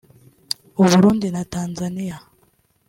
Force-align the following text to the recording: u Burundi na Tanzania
u 0.81 0.83
Burundi 0.89 1.27
na 1.35 1.43
Tanzania 1.53 2.17